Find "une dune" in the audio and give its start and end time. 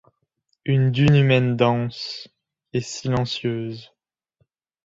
0.65-1.13